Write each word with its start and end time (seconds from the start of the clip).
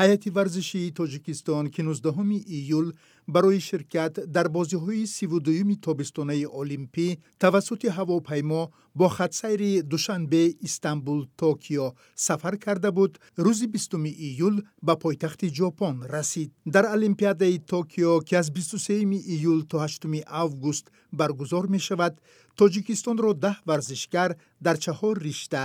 ҳайати 0.00 0.28
варзиши 0.36 0.92
тоҷикистон 0.98 1.64
ки 1.74 1.82
19 1.82 2.40
июл 2.58 2.86
барои 3.34 3.60
ширкат 3.68 4.14
дар 4.34 4.46
бозиҳои 4.56 5.04
32 5.06 5.76
тобистонаи 5.86 6.46
олимпӣ 6.60 7.08
тавассути 7.42 7.88
ҳавопаймо 7.96 8.62
бо 8.98 9.06
хатсайри 9.16 9.82
душанбе 9.92 10.44
истанбул 10.66 11.20
токио 11.40 11.86
сафар 12.26 12.54
карда 12.64 12.90
буд 12.98 13.12
рӯзи 13.44 13.66
20 13.66 14.08
июл 14.28 14.54
ба 14.86 14.94
пойтахти 15.02 15.46
ҷопон 15.58 15.96
расид. 16.14 16.50
Дар 16.74 16.84
олимпиадаи 16.96 17.58
токио 17.72 18.20
ки 18.26 18.34
аз 18.40 18.46
23 18.50 19.20
июл 19.34 19.60
то 19.70 19.76
8 19.78 20.22
август 20.26 20.90
баргузор 21.12 21.64
мешавад 21.68 22.14
тоҷикистонро 22.58 23.30
даҳ 23.44 23.56
варзишгар 23.68 24.30
дар 24.64 24.76
чаҳор 24.84 25.16
ришта 25.26 25.64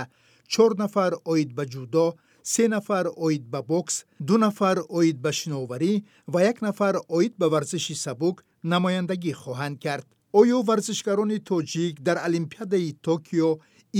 чор 0.52 0.70
нафар 0.82 1.12
оид 1.32 1.50
ба 1.56 1.64
ҷудо 1.72 2.06
се 2.47 2.67
нафар 2.67 3.05
оид 3.15 3.43
ба 3.53 3.61
бокс 3.61 4.05
ду 4.19 4.37
нафар 4.37 4.77
оид 4.89 5.17
ба 5.23 5.31
шиноварӣ 5.39 5.93
ва 6.27 6.39
як 6.51 6.61
нафар 6.61 6.95
оид 7.07 7.33
ба 7.37 7.47
варзиши 7.53 7.95
сабук 7.95 8.43
намояндагӣ 8.71 9.33
хоҳанд 9.43 9.77
кард 9.85 10.07
оё 10.39 10.57
варзишгарони 10.69 11.37
тоҷик 11.49 11.93
дар 12.07 12.17
олимпиадаи 12.27 12.89
токио 13.07 13.49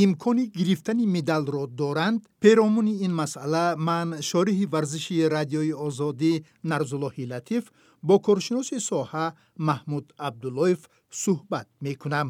имкони 0.03 0.45
гирифтани 0.57 1.05
медалро 1.15 1.67
доранд 1.67 2.21
перомуни 2.39 2.93
ин 3.05 3.13
масъала 3.21 3.65
ман 3.77 4.07
шориҳи 4.29 4.65
варзиши 4.73 5.15
радиои 5.35 5.73
озодӣ 5.87 6.33
нарзуллоҳи 6.71 7.29
латиф 7.31 7.63
бо 8.07 8.15
коршиноси 8.27 8.77
соҳа 8.89 9.25
маҳмуд 9.69 10.05
абдуллоев 10.27 10.81
суҳбат 11.23 11.67
мекунам 11.85 12.27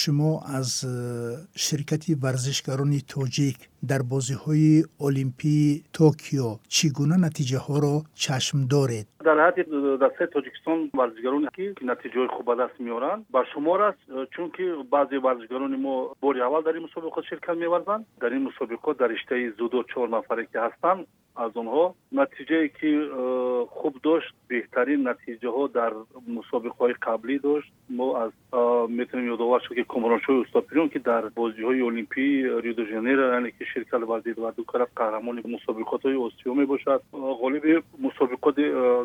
шумо 0.00 0.32
аз 0.58 0.70
э, 0.84 1.46
ширкати 1.64 2.12
варзишгарони 2.24 3.00
тоҷик 3.12 3.58
дар 3.91 4.01
бозиҳои 4.13 4.73
олимпии 5.07 5.83
токио. 5.97 6.49
Чӣ 6.75 6.85
гуна 6.97 7.17
натиҷаҳоро 7.25 7.95
чашм 8.23 8.57
доред? 8.75 9.05
Дар 9.27 9.37
ҳадди 9.45 9.63
дастаи 10.03 10.27
тоҷикистон 10.35 10.79
варзишгароне 10.99 11.49
ки 11.57 11.65
натиҷаҳои 11.91 12.33
хуб 12.35 12.45
ба 12.49 12.55
даст 12.61 12.75
меоранд. 12.87 13.21
Ба 13.35 13.41
шумор 13.51 13.79
аст 13.89 14.01
чунки 14.33 14.63
баъзе 14.93 15.17
варзишгарони 15.27 15.77
мо 15.85 15.93
бори 16.21 16.39
аввал 16.47 16.63
дар 16.63 16.75
ин 16.75 16.85
мусобиқот 16.87 17.23
ширкат 17.29 17.57
меварзанд 17.63 18.03
дар 18.21 18.31
ин 18.37 18.43
мусобиқот 18.49 18.95
дар 19.01 19.09
риштаи 19.15 19.51
зудо 19.59 19.83
чор 19.91 20.07
нафаре 20.09 20.43
ки 20.51 20.57
ҳастанд 20.65 21.01
аз 21.43 21.51
онҳо 21.61 21.85
натиҷае 22.19 22.67
ки 22.77 22.89
э, 22.97 23.65
хуб 23.77 23.93
дошт 24.07 24.33
беҳтарин 24.49 25.01
натиҷаҳо 25.09 25.63
дар 25.79 25.91
мусобиқаҳои 26.37 26.95
қаблӣ 27.07 27.35
дошт. 27.47 27.69
Мо 27.97 28.07
аз 28.23 28.31
э, 28.59 28.87
метавонем 28.99 29.33
ёдовар 29.35 29.61
шуд 29.61 29.75
ки 29.77 29.83
комроншоҳи 29.93 30.43
устопирон 30.45 30.89
ки 30.93 30.99
дар 30.99 31.23
бозиҳои 31.41 31.87
олимпии 31.89 32.33
рио 32.63 32.73
де 32.79 32.83
жанейро 32.93 33.23
яъне 33.37 33.51
ки 33.51 33.63
شرکت 33.77 34.09
وزیر 34.09 34.39
و 34.39 34.51
دو 34.51 34.63
طرف 34.73 34.87
قهرمان 34.95 35.43
مسابقات 35.45 36.01
های 36.01 36.15
آسیا 36.15 36.53
می 36.53 36.65
باشد 36.65 37.01
غالب 37.13 37.83
مسابقات 37.99 38.55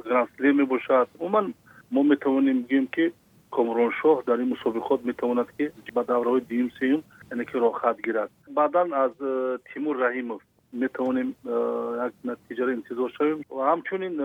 گرانسلی 0.05 0.53
می 0.53 0.65
باشد 0.65 1.09
عموما 1.21 1.51
ما 1.91 2.03
می 2.03 2.17
توانیم 2.17 2.63
بگیم 2.63 2.87
که 2.87 3.13
کامران 3.51 3.93
شاه 4.03 4.23
در 4.27 4.33
این 4.33 4.49
مسابقات 4.49 5.01
می 5.05 5.13
تواند 5.13 5.47
که 5.59 5.73
به 5.95 6.03
دوره 6.03 6.31
های 6.31 6.41
دیم 6.41 6.73
سیم 6.81 7.05
یعنی 7.31 7.45
که 7.45 7.59
راحت 7.59 8.03
گیرد. 8.05 8.31
بعدا 8.57 8.81
از 8.97 9.11
تیمور 9.75 9.97
رحیموف. 9.97 10.43
می‌تونیم 10.73 11.37
یک 12.07 12.13
نتیجه 12.25 12.65
را 12.65 12.73
انتظار 12.73 13.09
شویم. 13.19 13.45
و 13.51 13.61
همچنین 13.61 14.21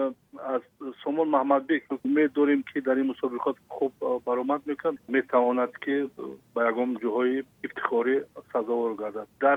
از 0.46 0.62
سومون 1.04 1.28
محمد 1.28 1.68
بیک 1.68 1.84
امید 2.06 2.34
داریم 2.34 2.64
که 2.74 2.82
در 2.82 2.96
این 2.96 3.08
مسابقات 3.08 3.56
خوب 3.68 3.94
برآمد 4.26 4.62
می‌کند 4.66 4.98
می‌تواند 5.08 5.70
که 5.86 6.08
به 6.56 6.68
یگام 6.70 6.94
جوهای 6.94 7.44
افتخاری 7.64 8.22
سزاوار 8.54 8.96
گردد. 8.96 9.28
در 9.40 9.56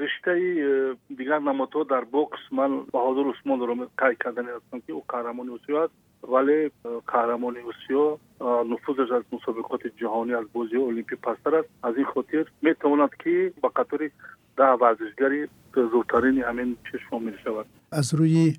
رشته 0.00 0.96
دیگر 1.16 1.38
نمادها 1.38 1.82
در 1.82 2.04
بوکس 2.04 2.38
من 2.52 2.80
بهادر 2.92 3.30
عثمان 3.30 3.60
رو 3.60 3.88
قی 3.98 4.16
کردن 4.24 4.46
هستم 4.46 4.80
که 4.86 4.92
او 4.92 5.04
قهرمانی 5.08 5.50
است. 5.54 6.07
ولی 6.32 6.70
قهرمان 7.06 7.56
روسیه 7.56 8.18
نفوذش 8.40 9.10
از 9.12 9.22
مسابقات 9.32 9.80
جهانی 9.96 10.34
از 10.34 10.44
بازی 10.52 10.76
المپی 10.76 11.16
پستر 11.16 11.54
است. 11.54 11.68
از 11.82 11.96
این 11.96 12.06
خاطر 12.14 12.44
می‌تواند 12.62 13.10
که 13.24 13.52
به 13.62 13.68
قطر 13.76 14.10
ده 14.56 14.64
ورزشگری 14.64 15.48
زورترین 15.92 16.42
همین 16.42 16.76
چشم 16.92 17.36
شود 17.44 17.66
از 17.92 18.14
روی 18.14 18.56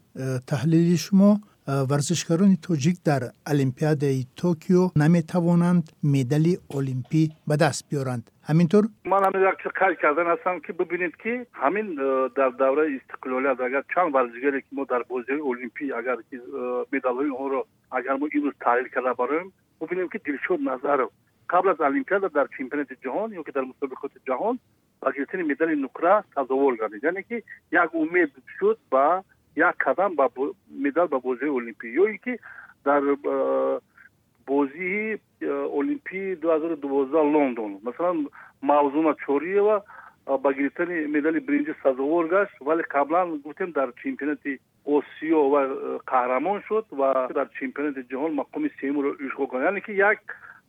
تحلیل 0.47 0.95
شما 0.95 1.39
варзишгарони 1.67 2.57
тоҷик 2.67 2.97
дар 3.09 3.21
олимпиадаи 3.51 4.27
токио 4.41 4.83
наметавонанд 4.95 5.85
медали 6.03 6.53
олимпӣ 6.77 7.23
ба 7.47 7.55
даст 7.57 7.81
биёранд. 7.89 8.25
Ҳаминтур? 8.49 8.83
Ман 9.05 9.23
ҳамин 9.27 9.41
як 9.51 9.57
чиз 9.61 9.71
қайд 9.81 9.97
кардан 10.03 10.27
ҳастам 10.33 10.55
ки 10.65 10.71
бибинед 10.79 11.13
ки 11.23 11.33
ҳамин 11.63 11.87
э, 11.97 12.29
дар 12.39 12.51
давраи 12.63 12.97
истиқлолият 12.99 13.59
агар 13.67 13.83
чанд 13.93 14.13
варзишгаре 14.13 14.61
ки 14.61 14.71
мо 14.77 14.85
дар 14.85 15.01
бозиҳои 15.11 15.47
олимпӣ 15.51 15.85
агар 15.99 16.17
медалҳои 16.93 17.31
онро 17.43 17.61
агар 17.97 18.15
мо 18.21 18.27
имрӯз 18.37 18.55
таҳлил 18.65 18.89
карда 18.95 19.13
бароем 19.21 19.47
бибинем 19.79 20.09
ки 20.09 20.17
дилшод 20.25 20.61
назаров 20.71 21.11
қабл 21.51 21.67
аз 21.73 21.79
олимпиада 21.89 22.29
дар 22.29 22.47
чемпионати 22.57 22.95
ҷаҳон 23.03 23.29
ё 23.39 23.43
ки 23.43 23.51
дар 23.57 23.65
мусобиқоти 23.71 24.17
ҷаҳон 24.29 24.55
ба 25.01 25.11
гирифтани 25.15 25.43
медали 25.43 25.75
нуқра 25.85 26.23
сазовор 26.35 26.73
гардид. 26.75 27.03
Яъне 27.03 27.23
ки 27.23 27.43
як 27.71 27.93
умед 27.93 28.31
шуд 28.57 28.77
ба 28.91 29.23
як 29.58 29.76
қадам 29.78 30.14
ба 30.16 30.28
медал 30.68 31.08
ба 31.08 31.18
бозиҳои 31.18 31.56
олимпӣ 31.60 31.86
ё 32.02 32.04
ин 32.12 32.18
ки 32.18 32.38
дар 32.84 33.02
бозии 34.46 35.18
олимпии 35.80 36.36
ду 36.36 36.48
ҳазору 36.54 36.76
дувоздаҳ 36.76 37.24
лондон 37.36 37.78
масалан 37.82 38.28
мавзуна 38.62 39.14
чориева 39.24 39.82
ба 40.26 40.52
гирифтани 40.52 41.06
медали 41.06 41.40
биринҷӣ 41.46 41.74
сазовор 41.82 42.24
гашт 42.28 42.54
вале 42.60 42.82
қаблан 42.94 43.42
гуфтем 43.44 43.70
дар 43.72 43.88
чемпионати 44.02 44.60
осиё 44.86 45.40
ва 45.52 45.60
қаҳрамон 46.12 46.58
шуд 46.68 46.84
ва 46.90 47.28
дар 47.34 47.48
чемпионати 47.58 48.06
ҷаҳон 48.10 48.32
мақоми 48.40 48.68
сеюмро 48.80 49.10
ишғол 49.26 49.48
кард 49.50 49.64
яъне 49.64 49.80
ки 49.80 49.92
як 49.92 50.20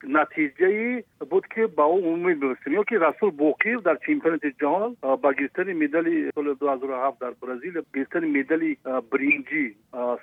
натиҷаи 0.03 1.03
буд 1.29 1.45
ки 1.53 1.65
ба 1.77 1.85
ӯ 1.95 1.97
умед 2.11 2.37
мебастем 2.41 2.73
ё 2.73 2.83
ки 2.89 2.95
расул 3.05 3.31
боқиев 3.31 3.81
дар 3.87 3.97
чемпионати 4.05 4.49
ҷаҳон 4.61 4.95
ба 5.23 5.33
гирифтани 5.33 5.73
медали 5.73 6.29
соли 6.35 6.53
ду 6.59 6.65
ҳазору 6.73 6.93
ҳафт 7.03 7.19
дар 7.23 7.33
бразилия 7.41 7.83
гирифтани 7.93 8.27
медали 8.37 8.77
биринҷӣ 9.11 9.63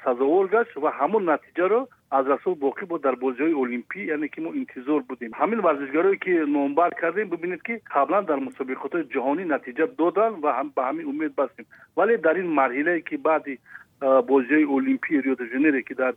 сазовор 0.05 0.47
гашт 0.55 0.77
ва 0.77 0.91
ҳамон 1.01 1.23
натиҷаро 1.33 1.81
аз 2.17 2.25
расул 2.33 2.55
боқӣ 2.65 2.85
бо 2.91 2.99
дар 2.99 3.15
бозиҳои 3.25 3.59
олимпӣ 3.63 4.01
яъне 4.15 4.29
ки 4.29 4.41
мо 4.45 4.51
интизор 4.63 5.01
будем 5.11 5.33
ҳамин 5.41 5.61
варзишгарое 5.67 6.17
ки 6.25 6.33
номбар 6.57 6.91
кардем 7.03 7.29
бибинед 7.35 7.63
ки 7.63 7.75
қаблан 7.95 8.25
дар 8.31 8.39
мусобиқотҳои 8.49 9.09
ҷаҳонӣ 9.15 9.45
натиҷа 9.55 9.87
доданд 10.01 10.37
ва 10.45 10.51
ба 10.77 10.83
ҳамин 10.89 11.07
умед 11.13 11.33
бастем 11.41 11.65
вале 11.97 12.19
дар 12.27 12.37
ин 12.43 12.49
марҳилае 12.61 13.01
ки 13.09 13.17
баъди 13.29 13.59
بازی 14.02 14.64
المپی 14.64 15.22
ریو 15.22 15.36
د 15.36 15.46
ژانیرو 15.52 15.82
در 15.98 16.14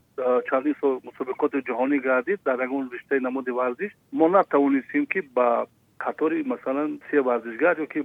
40 0.50 0.72
مسابقات 1.04 1.56
جهانی 1.56 2.00
گردید 2.00 2.40
در 2.44 2.62
اون 2.62 2.90
رشته 2.92 3.18
نماد 3.18 3.48
ورزش 3.48 3.90
ما 4.12 4.28
نتوانستیم 4.28 5.06
که 5.06 5.22
با 5.34 5.68
قطاری 6.00 6.42
مثلا 6.42 6.90
سه 7.10 7.20
ورزشگر 7.20 7.78
یا 7.78 7.86
که 7.86 8.04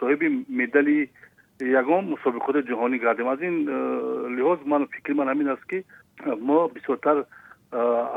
صاحب 0.00 0.22
مدالی 0.48 1.08
یگان 1.60 2.04
مسابقات 2.04 2.56
جهانی 2.56 2.98
گردیم. 2.98 3.26
از 3.26 3.42
این 3.42 3.68
لحاظ 4.38 4.58
من 4.66 4.84
فکر 4.84 5.12
من 5.12 5.28
همین 5.28 5.48
است 5.48 5.68
که 5.68 5.84
ما 6.40 6.68
بسیارتر 6.68 7.24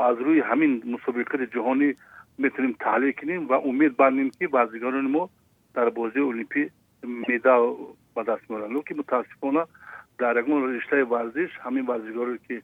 از 0.08 0.18
روی 0.18 0.40
همین 0.40 0.82
مسابقات 0.86 1.40
جهانی 1.54 1.94
می‌تونیم 2.38 2.76
تحلیل 2.80 3.12
کنیم 3.12 3.48
و 3.48 3.52
امید 3.52 3.96
بندیم 3.96 4.30
که 4.38 4.48
ورزشگران 4.48 5.10
ما 5.10 5.30
در 5.74 5.88
بازی 5.88 6.20
المپی 6.20 6.70
مدال 7.28 7.76
به 8.14 8.22
دست 8.22 8.50
میارن 8.50 8.82
که 8.82 8.94
متاسفانه 8.94 9.64
дар 10.18 10.34
ягон 10.42 10.60
риштаи 10.74 11.02
варзиш 11.14 11.50
ҳамин 11.64 11.84
варзишгоре 11.90 12.38
ки 12.46 12.56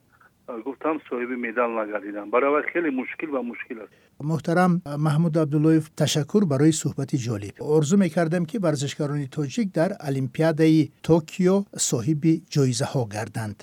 гуфтам 0.66 0.96
соҳиби 1.08 1.36
медал 1.46 1.70
нагардиданд 1.80 2.30
барои 2.34 2.52
вай 2.54 2.64
хеле 2.72 2.90
мушкил 2.90 3.30
ва 3.36 3.42
мушкил 3.50 3.78
аст. 3.84 3.92
Муҳтарам 4.30 4.72
маҳмуд 5.06 5.34
абдуллоев 5.36 5.84
ташаккур 6.00 6.42
барои 6.52 6.72
суҳбати 6.82 7.16
ҷолиб. 7.26 7.54
Орзу 7.76 7.96
мекардам 8.04 8.44
ки 8.50 8.56
варзишгарони 8.66 9.28
тоҷик 9.36 9.68
дар 9.78 9.90
олимпиадаи 10.08 10.90
токио 11.08 11.56
соҳиби 11.90 12.32
ҷоизаҳо 12.54 13.02
гарданд 13.14 13.56